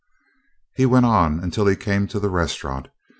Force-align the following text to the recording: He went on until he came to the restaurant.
He 0.75 0.87
went 0.87 1.05
on 1.05 1.39
until 1.41 1.67
he 1.67 1.75
came 1.75 2.07
to 2.07 2.19
the 2.19 2.31
restaurant. 2.31 2.87